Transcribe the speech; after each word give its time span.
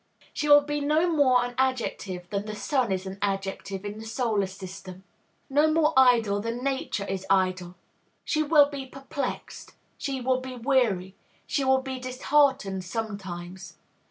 She 0.33 0.49
will 0.49 0.61
be 0.61 0.81
no 0.81 1.07
more 1.07 1.45
an 1.45 1.53
adjective 1.59 2.27
than 2.31 2.47
the 2.47 2.55
sun 2.55 2.91
is 2.91 3.05
an 3.05 3.19
adjective 3.21 3.85
in 3.85 3.99
the 3.99 4.05
solar 4.07 4.47
system; 4.47 5.03
no 5.47 5.71
more 5.71 5.93
idle 5.95 6.39
than 6.39 6.63
Nature 6.63 7.05
is 7.05 7.23
idle. 7.29 7.75
She 8.25 8.41
will 8.41 8.67
be 8.67 8.87
perplexed; 8.87 9.73
she 9.99 10.19
will 10.19 10.39
be 10.41 10.55
weary; 10.55 11.13
she 11.45 11.63
will 11.63 11.83
be 11.83 11.99
disheartened, 11.99 12.83
sometimes. 12.83 13.75